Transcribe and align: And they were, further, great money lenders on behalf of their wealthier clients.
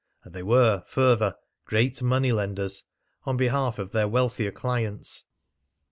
And 0.23 0.33
they 0.33 0.41
were, 0.41 0.83
further, 0.87 1.35
great 1.65 2.01
money 2.01 2.31
lenders 2.31 2.85
on 3.25 3.37
behalf 3.37 3.77
of 3.77 3.91
their 3.91 4.07
wealthier 4.07 4.51
clients. 4.51 5.25